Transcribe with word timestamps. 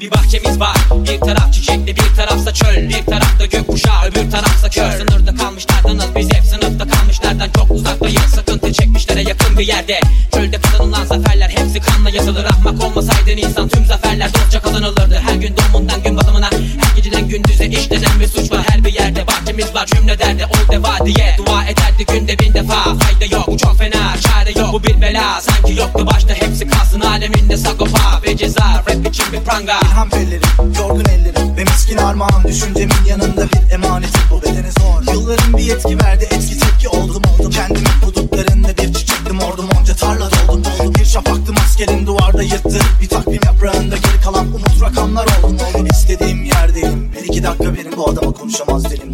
Bir 0.00 0.10
bahçemiz 0.10 0.60
var. 0.60 0.76
Bir 0.90 1.20
taraf 1.20 1.52
çiçekli 1.52 1.96
bir 1.96 2.16
tarafsa 2.16 2.54
çöl. 2.54 2.88
Bir 2.88 3.06
tarafta 3.06 3.46
gökkuşağı 3.46 4.04
öbür 4.04 4.30
tarafsa 4.30 4.70
kör. 4.70 4.90
Sınırda 4.90 5.34
kalmışlardanız 5.34 6.16
biz 6.16 6.32
hep 6.32 6.44
sınıfta 6.44 6.88
kalmışlardan. 6.88 7.48
Çok 7.56 7.70
uzaktayız 7.70 8.22
Sıkıntı 8.34 8.72
çekmişlere 8.72 9.22
yakın 9.22 9.58
bir 9.58 9.66
yerde. 9.66 10.00
Çölde 10.34 10.60
kazanılan 10.60 11.04
zaferler 11.04 11.48
hepsi 11.48 11.80
kanla 11.80 12.10
yazılır. 12.10 12.44
Ahmak 12.44 12.84
olmasaydın 12.84 13.36
insan 13.36 13.68
tüm 13.68 13.86
zaferler 13.86 14.34
dostça 14.34 14.62
kazanılırdı. 14.62 15.22
Her 15.28 15.34
gün 15.34 15.56
doğumundan 15.56 16.02
gün 16.02 16.16
batımına 16.16 16.50
Her 16.50 16.96
geceden 16.96 17.28
gündüze 17.28 17.66
işlenen 17.66 18.20
bir 18.20 18.26
suç 18.26 18.52
var. 18.52 18.60
Her 18.68 18.84
bir 18.84 18.92
yerde 18.92 19.26
Bahçemiz 19.26 19.74
var 19.74 19.86
cümle 19.86 20.18
derdi 20.18 20.44
ol 20.44 20.72
deva 20.72 21.06
diye. 21.06 21.36
Dua 21.38 21.64
ederdi 21.64 22.06
günde 22.12 22.38
bin 22.38 22.54
defa. 22.54 22.82
Fayda 22.84 23.36
yok 23.36 23.46
bu 23.46 23.58
çok 23.58 23.78
fena 23.78 24.14
çare 24.20 24.58
yok. 24.58 24.72
Bu 24.72 24.82
bir 24.82 25.00
bela 25.00 25.40
Sanki 25.40 25.80
yoktu 25.80 26.06
başta. 26.06 26.34
Hepsi 26.34 26.66
kalsın 26.66 27.00
aleminde 27.00 27.56
sagopa 27.56 28.22
ve 28.26 28.36
ceza 28.36 28.82
için 29.14 29.32
bir 29.32 29.40
pranga. 29.40 29.80
İlham 29.82 30.10
bellerim, 30.10 30.74
yorgun 30.78 31.04
ellerim 31.04 31.56
Ve 31.56 31.64
miskin 31.64 31.96
armağan 31.96 32.44
düşüncemin 32.44 33.04
yanında 33.08 33.46
bir 33.48 33.72
emanetim 33.72 34.22
Bu 34.30 34.42
bedene 34.42 34.70
zor. 34.80 35.14
Yılların 35.14 35.56
bir 35.56 35.62
yetki 35.62 35.98
verdi 35.98 36.24
etki 36.24 36.58
tepki 36.58 36.88
oldum 36.88 37.22
oldum. 37.34 37.50
Kendimin 37.50 37.90
hudutlarında 38.04 38.68
bir 38.68 38.94
çiçektim 38.94 39.40
ordum 39.40 39.68
Onca 39.80 39.96
tarla 39.96 40.30
doldum 40.30 40.64
doldum. 40.64 40.94
Bir 40.94 41.04
şafaktım 41.04 41.56
askerim 41.64 42.06
duvarda 42.06 42.42
yırttı. 42.42 42.78
Bir 43.02 43.08
takvim 43.08 43.40
yaprağında 43.44 43.96
geri 43.96 44.20
kalan 44.24 44.46
umut 44.46 44.82
rakamlar 44.82 45.26
oldum 45.42 45.58
oldum. 45.74 45.86
İstediğim 45.86 46.44
yerdeyim 46.44 47.12
Bir 47.12 47.24
iki 47.24 47.42
dakika 47.42 47.72
verin 47.72 47.94
bu 47.96 48.08
adama 48.10 48.32
konuşamaz 48.32 48.84
dilim 48.84 49.13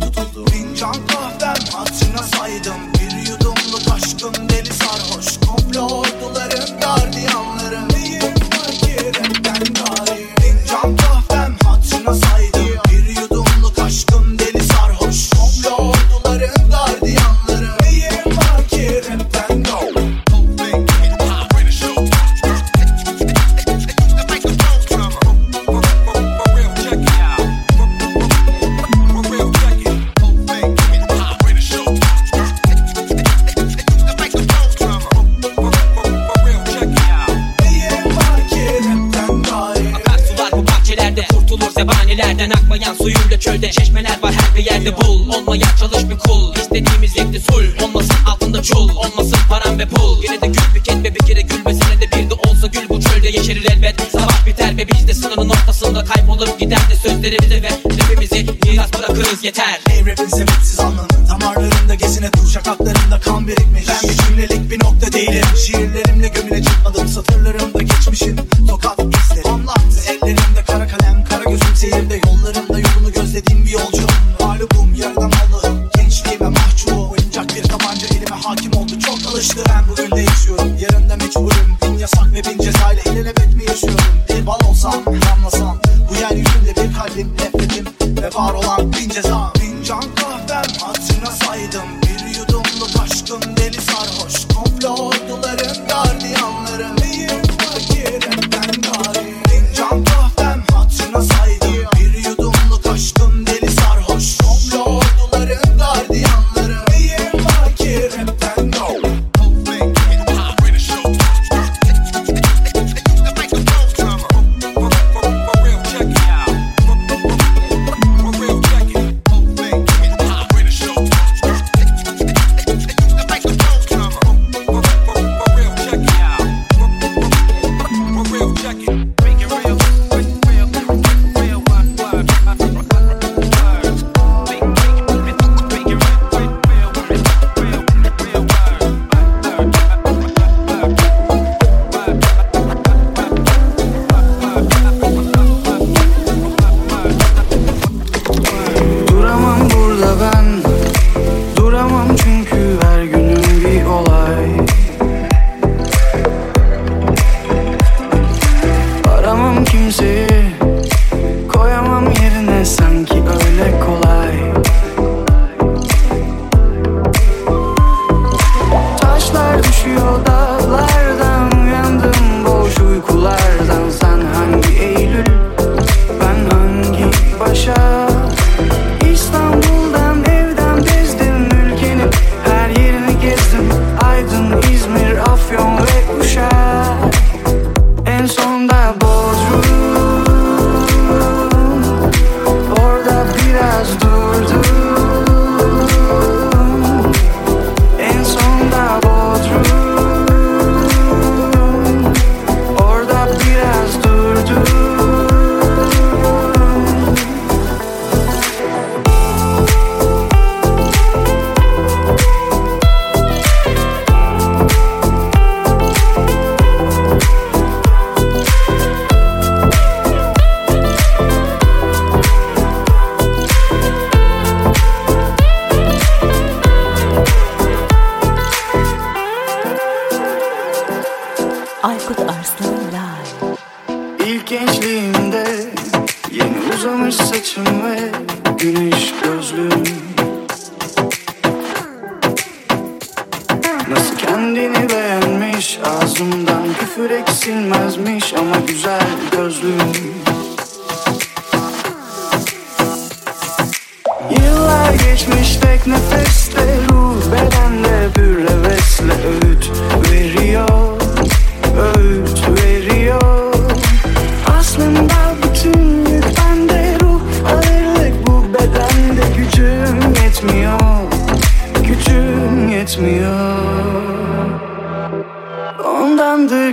sözlerimizi 57.20 57.62
ve 57.62 57.68
Rapimizi 57.68 58.46
miras 58.64 58.92
bırakırız 58.98 59.44
yeter. 59.44 59.80
Ey 59.90 60.06
rapin 60.06 60.26
sebetsiz 60.26 60.80
anlamı 60.80 61.08
Damarlarında 61.28 61.94
gezine 61.94 62.32
dur 62.32 62.50
şakaklarında 62.50 63.20
kan 63.20 63.48
birikmiş. 63.48 63.88
Ben 63.88 64.10
bir 64.10 64.16
cümlelik 64.16 64.70
bir 64.70 64.84
nokta 64.84 65.12
değilim. 65.12 65.44
Şiirlerimle 65.66 66.28
gömülecek 66.28 66.72
adım 66.86 67.08
Satırlarımda 67.08 67.82
geçmişin 67.82 68.40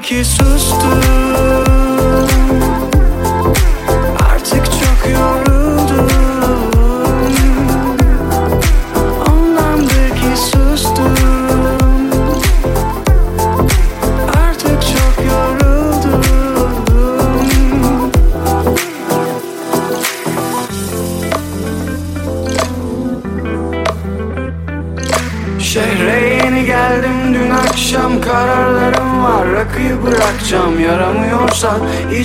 ki 0.01 0.25
sustum. 0.25 1.76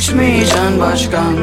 içmeyeceksin 0.02 0.80
başkan. 0.80 1.36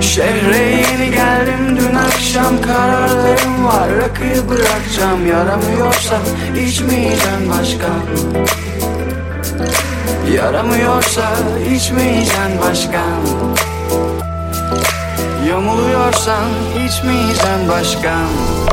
Şehre 0.00 0.58
yeni 0.58 1.10
geldim 1.10 1.76
dün 1.76 1.94
akşam 1.94 2.62
kararlarım 2.62 3.64
var. 3.64 3.88
Rakıyı 3.96 4.48
bırakacağım 4.48 5.26
yaramıyorsa 5.26 6.16
içmeyeceksin 6.66 7.50
başkan. 7.50 8.02
Yaramıyorsa 10.34 11.30
içmeyeceksin 11.74 12.60
başkan. 12.60 13.20
Yamuluyorsan 15.48 16.44
içmeyeceksin 16.86 17.68
başkan. 17.68 18.63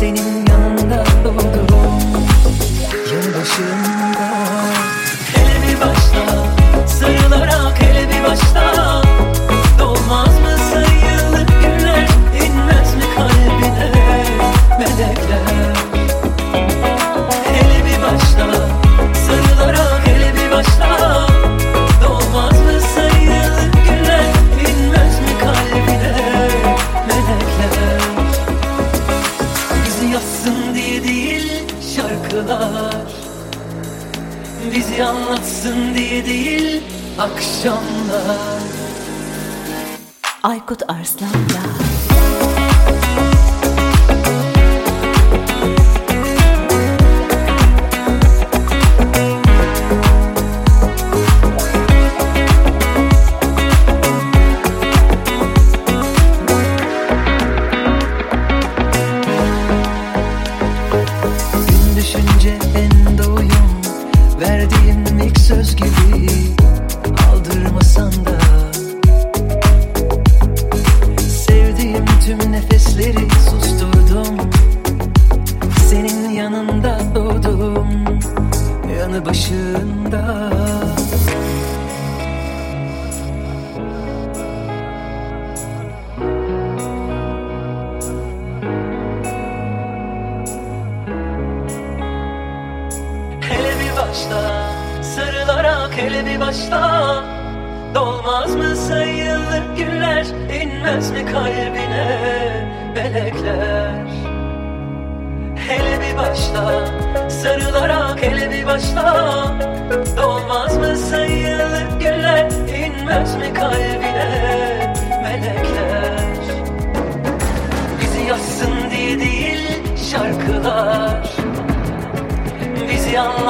Senin 0.00 0.39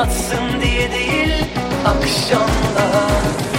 Anlatsın 0.01 0.61
diye 0.63 0.93
değil 0.93 1.45
akşamlar 1.85 3.50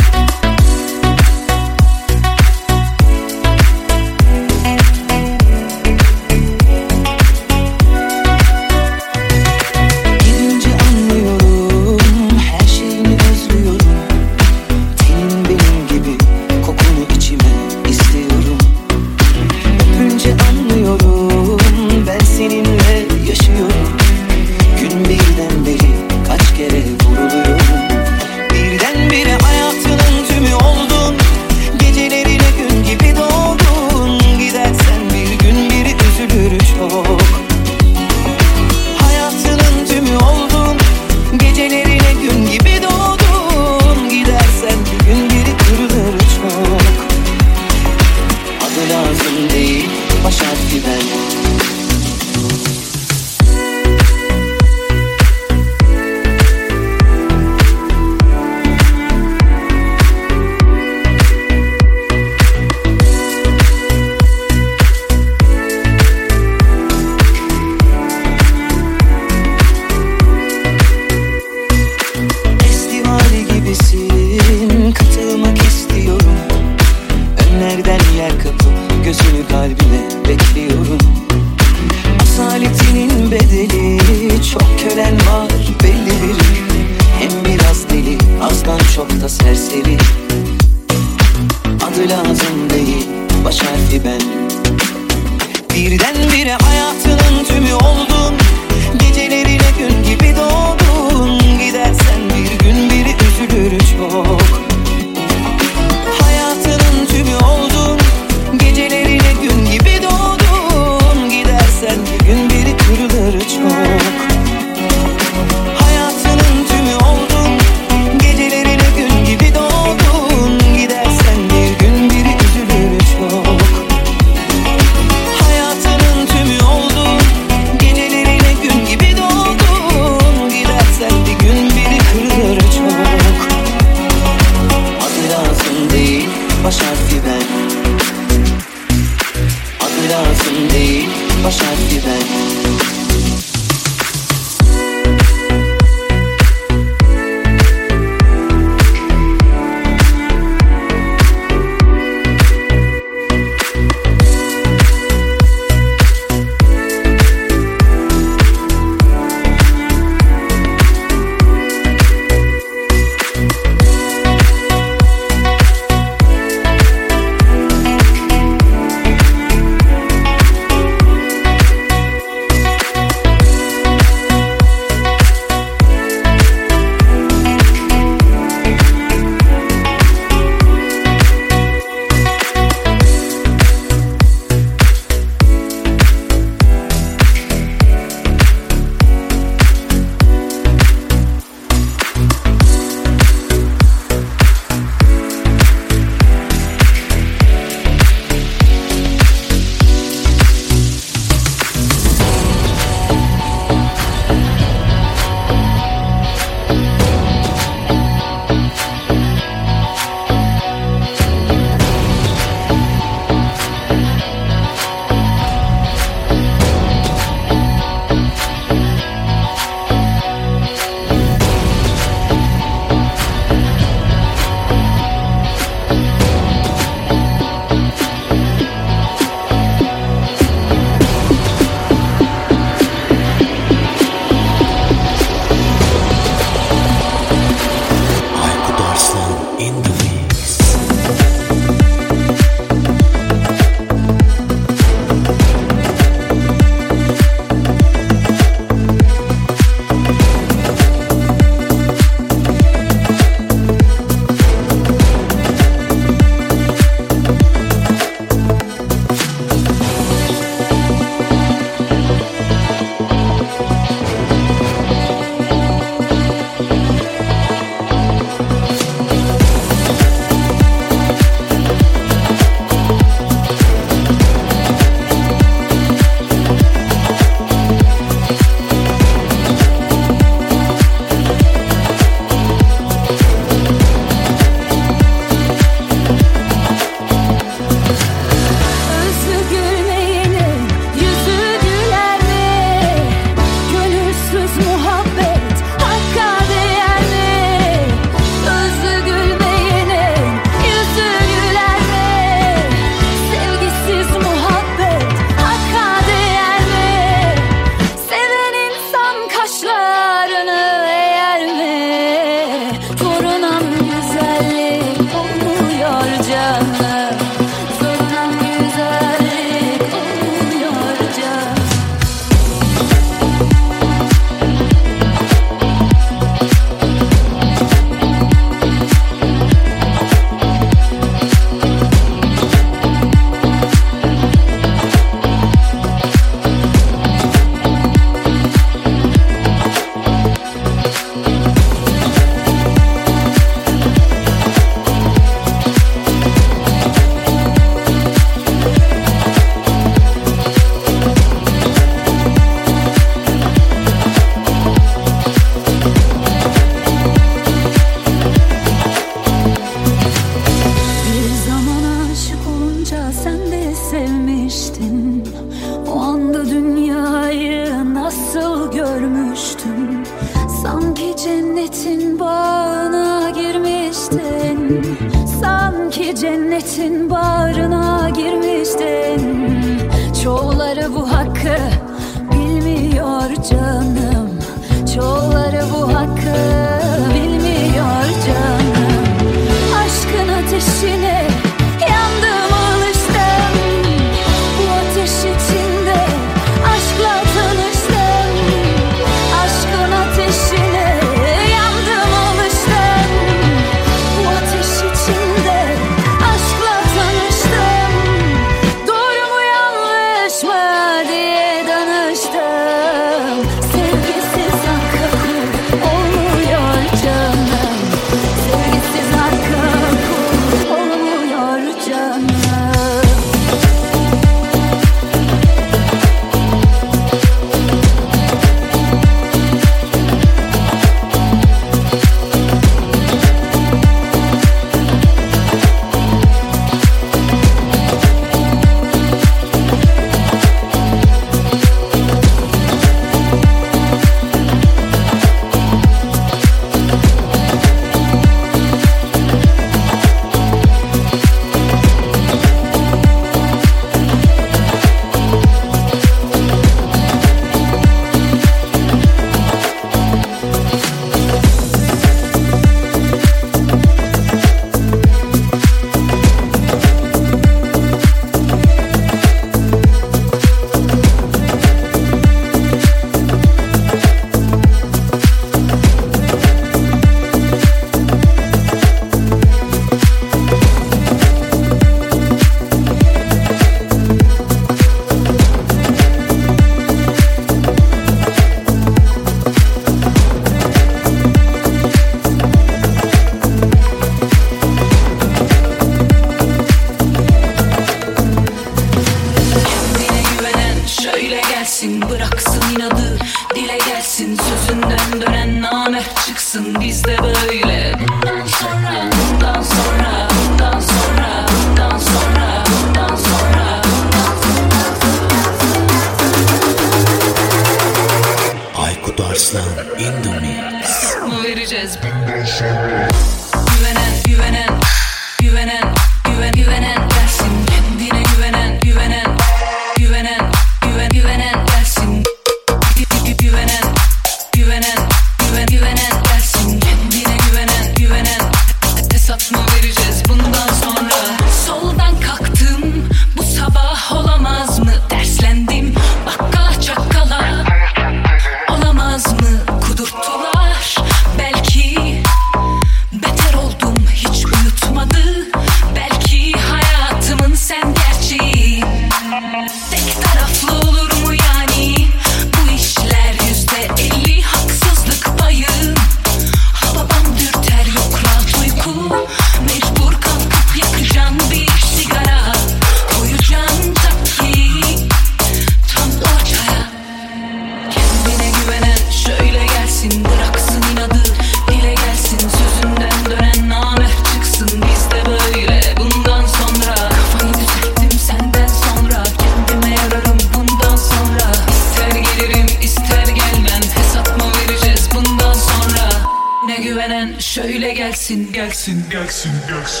gelsin 598.81 599.09
Gelsin 599.09 599.51
gelsin 599.69 600.00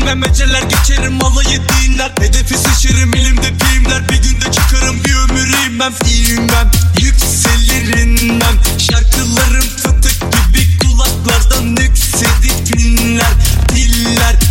bilmemeceler 0.00 0.62
Geçerim 0.62 1.12
malı 1.12 1.42
yediğinler 1.44 2.12
Hedefi 2.20 2.58
seçerim 2.58 3.14
elimde 3.14 3.46
filmler. 3.64 4.08
Bir 4.08 4.16
günde 4.16 4.52
çıkarım 4.52 5.04
bir 5.04 5.14
ömür 5.14 5.52
ben. 5.80 5.92
İyiyim 6.08 6.48
ben 6.48 6.70
Yükselirim 7.02 8.40
ben 8.40 8.78
Şarkılarım 8.78 9.66
fıtık 9.76 10.20
gibi 10.20 10.78
kulaklardan 10.78 11.82
yükselik 11.82 12.66
dinler 12.66 13.32
Diller. 13.68 14.49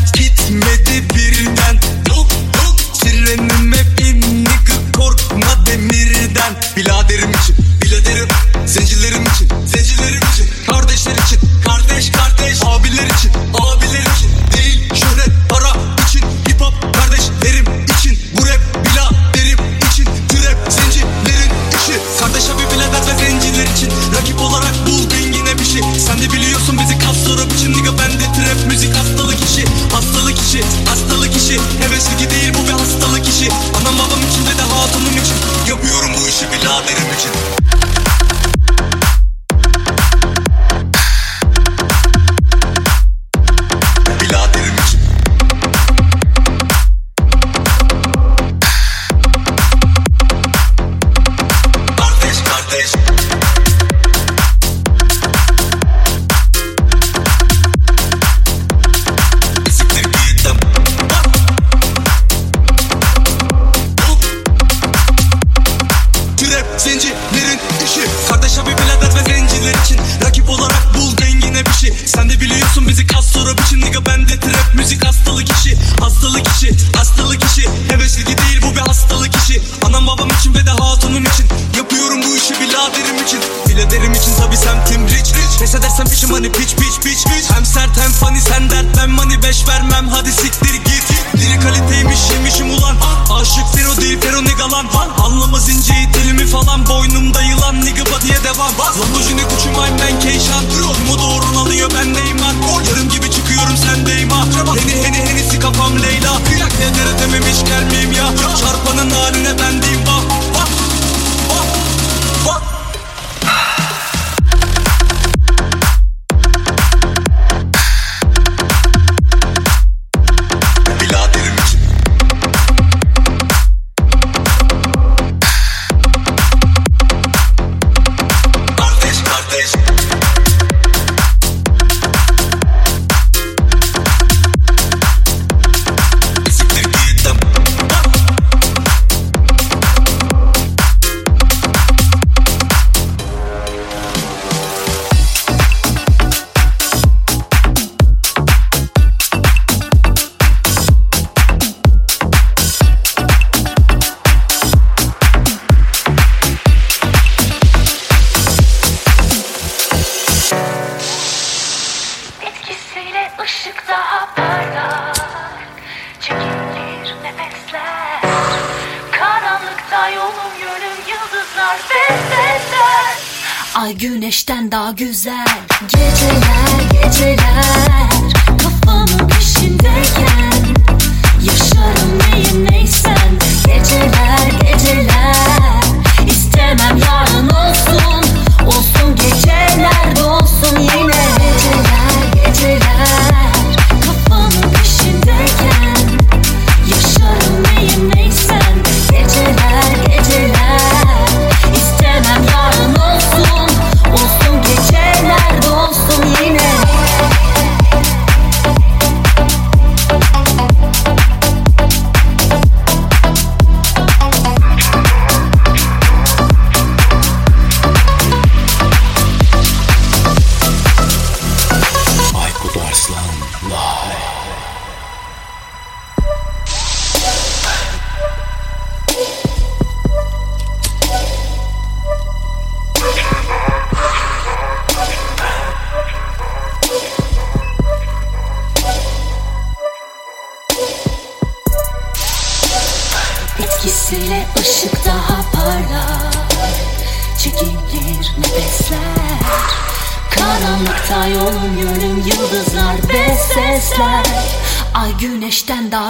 Boynumda 97.10 97.42
yılan 97.42 97.86
nigga 97.86 98.06
body'e 98.06 98.44
devam. 98.44 98.74
Lan 98.80 99.16
lojine 99.16 99.44
kuçum 99.44 99.74
I'm 99.74 99.80
man 99.80 100.20
Keyşan 100.20 100.64
Umudu 101.08 101.24
uğruna 101.24 101.59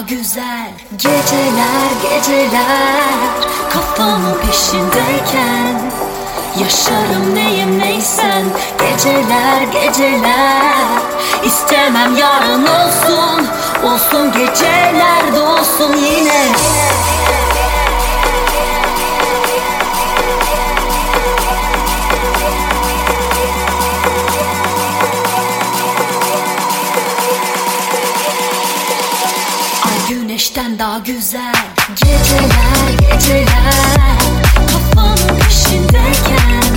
güzel 0.09 0.71
Geceler 0.91 1.89
geceler. 2.01 3.29
Kafamın 3.69 4.33
peşindeyken 4.33 5.91
Yaşarım 6.59 7.35
neyim 7.35 7.79
neysen. 7.79 8.45
Geceler 8.79 9.61
geceler. 9.61 10.85
İstemem 11.43 12.17
yarın 12.17 12.63
olsun. 12.63 13.47
Olsun 13.83 14.31
geceler 14.31 15.35
dolsun 15.35 15.97
yine, 15.97 16.35
yine. 16.35 17.68
güneşten 30.59 30.79
daha 30.79 30.99
güzel. 30.99 31.53
Geceler 31.95 33.13
geceler. 33.13 34.19
Kafam 34.67 35.17
peşindeyken. 35.39 36.68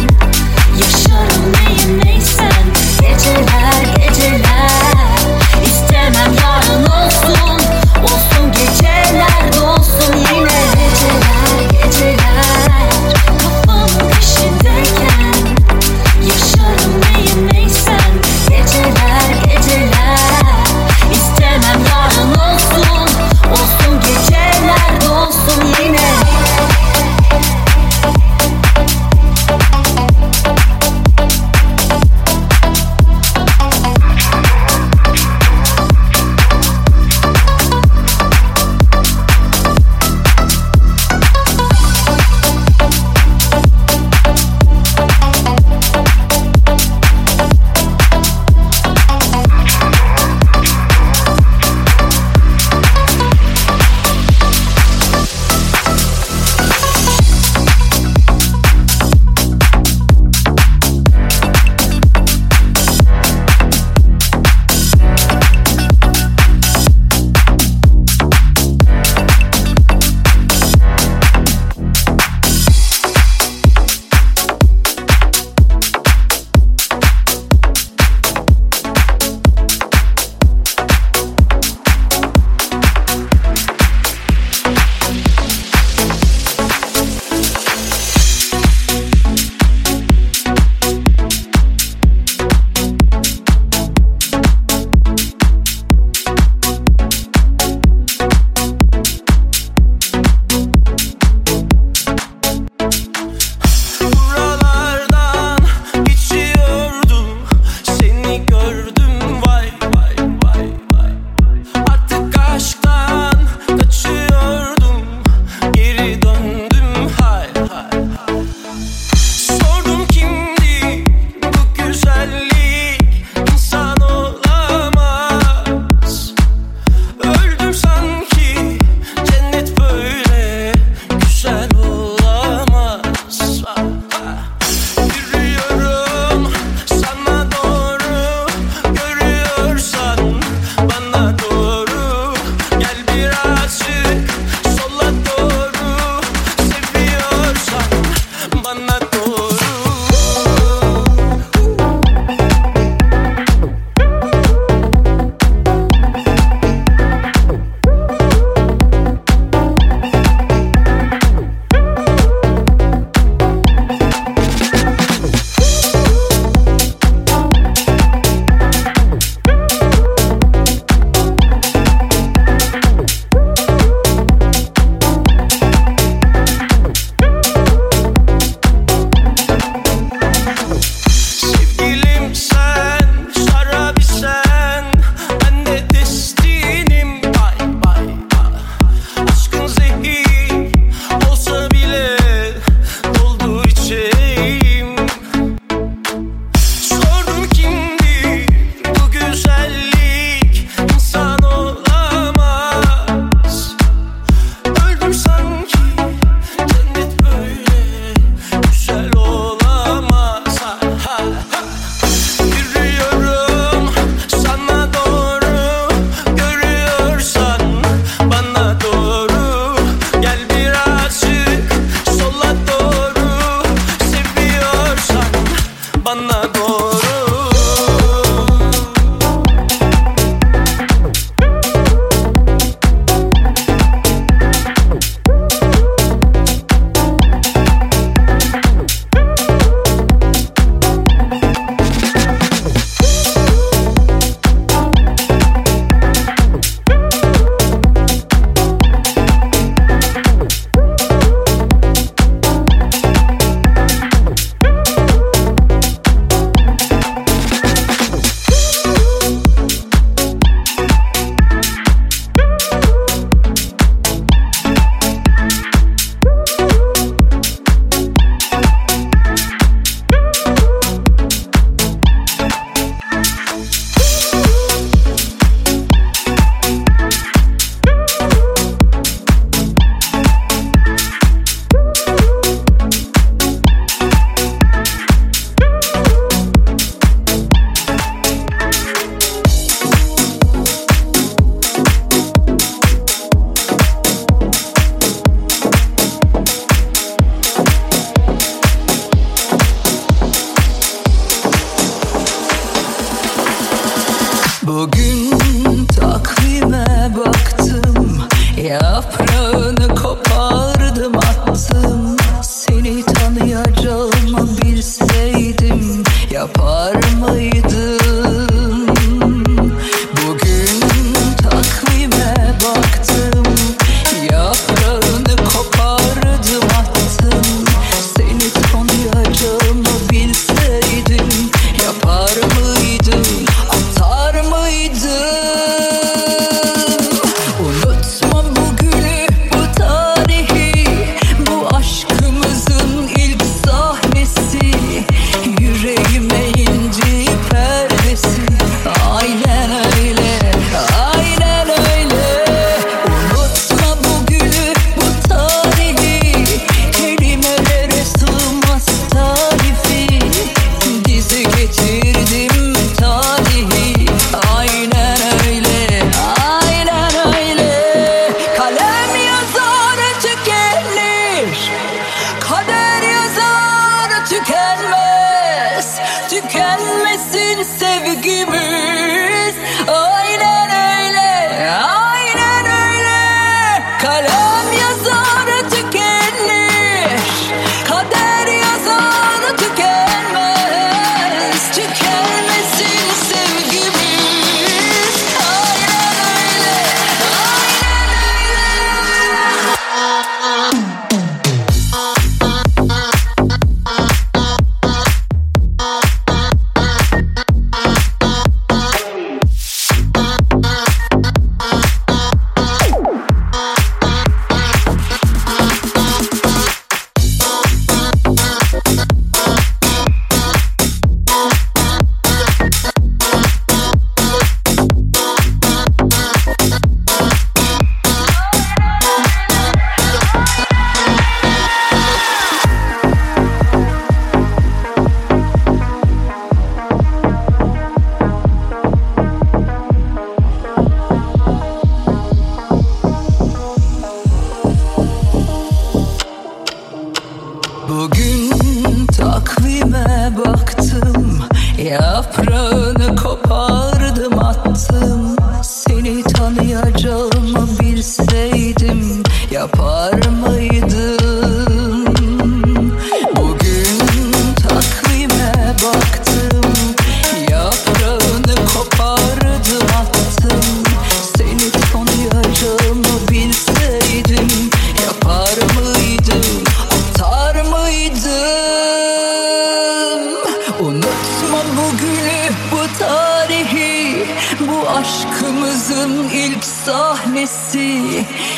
Aşkın 485.93 486.29
ilk 486.29 486.65
sahnesi 486.65 488.01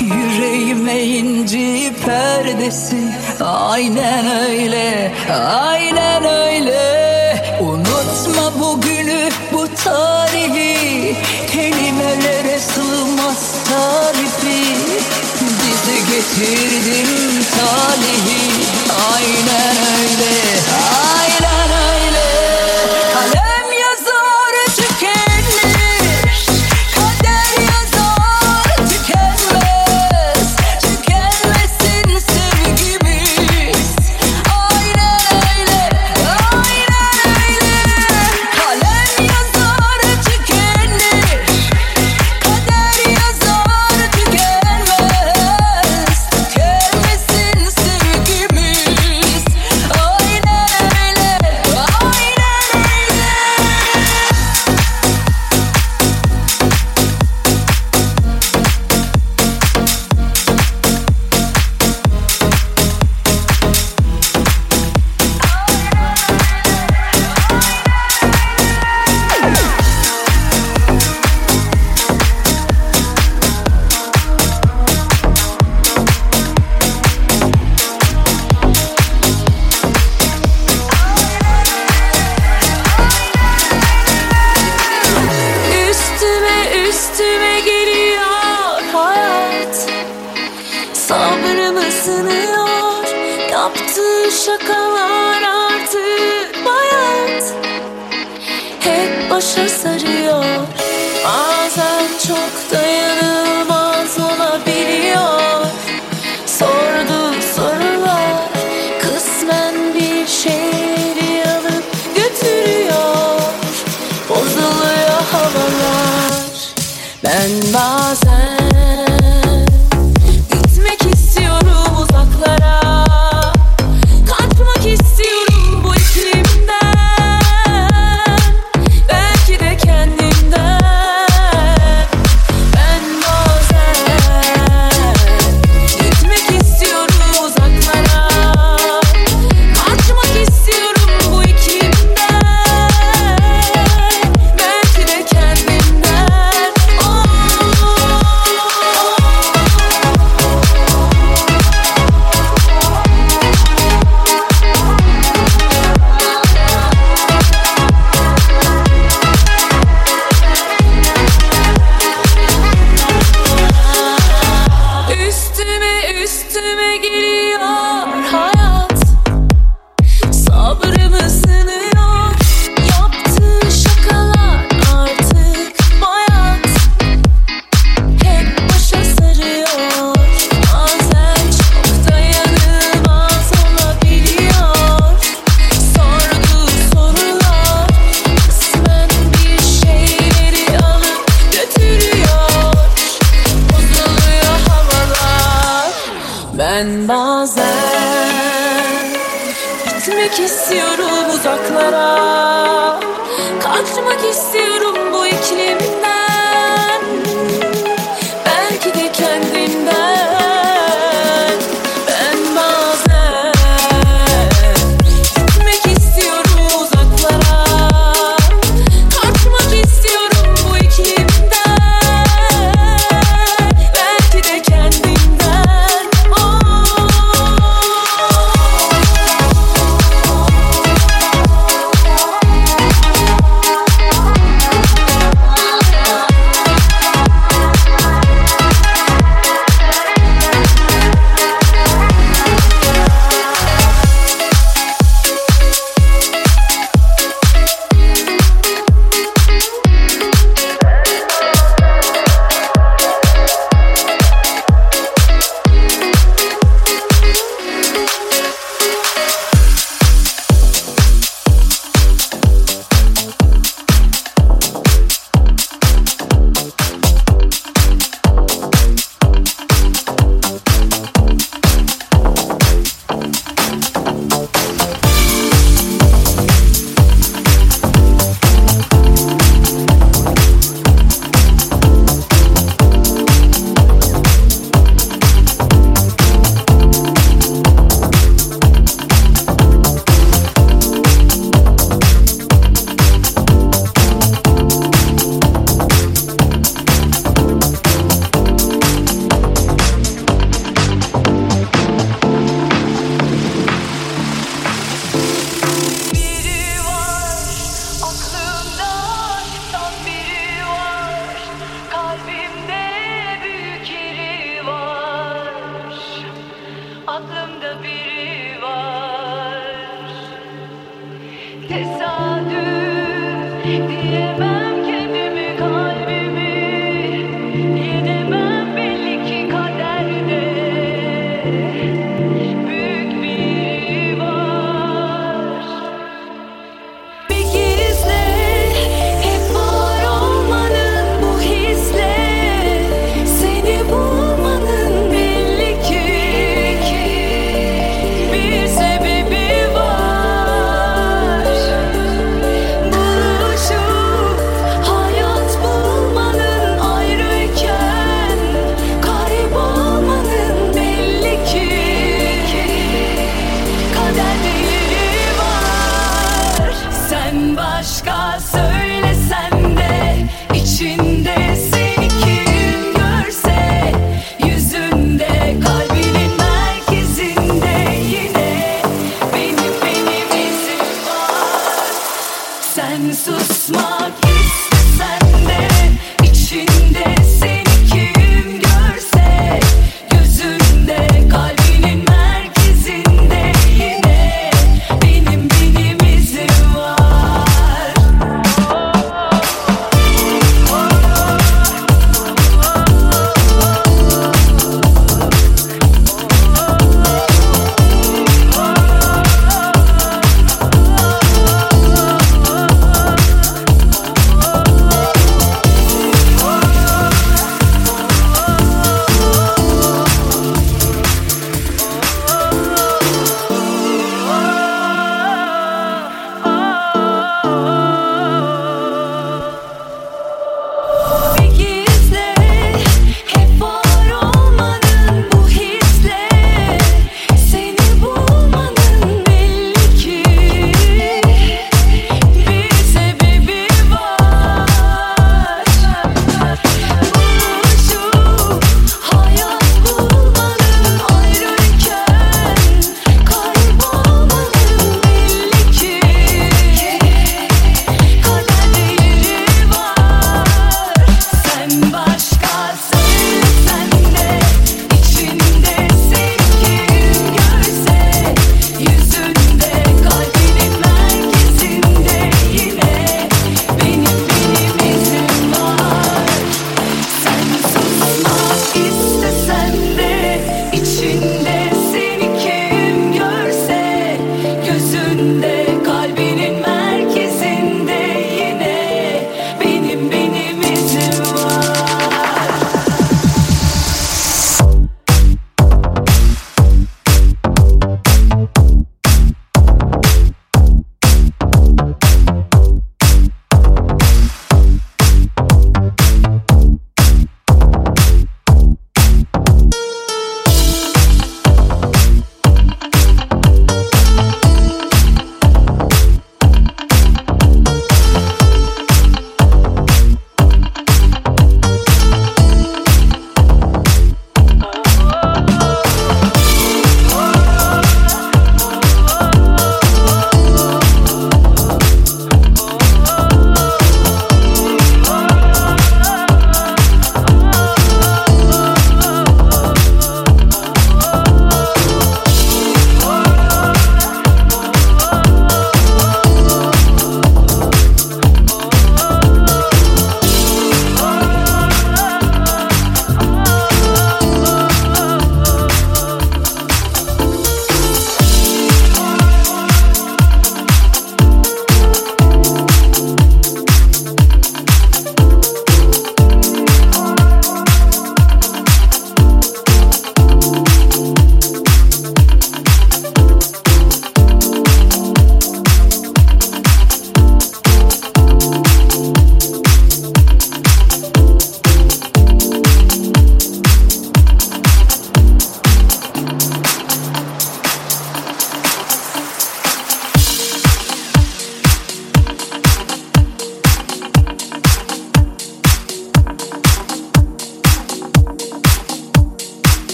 Yüreğime 0.00 1.02
inci 1.02 1.92
perdesi. 2.06 2.96
Aynen 3.44 4.26
öyle, 4.40 5.12
aynen 5.54 6.24
öyle. 6.24 7.58
Unutma 7.60 8.60
bugünü, 8.60 9.28
bu 9.52 9.68
tarihi. 9.84 11.16
Kelimelere 11.52 12.58
sığmaz 12.58 13.54
tarifi. 13.68 14.76
Bizi 15.40 15.98
getirdin 16.10 17.44
talihi. 17.56 18.50
Aynen 19.14 19.76
öyle, 19.76 20.32
aynen 20.96 21.05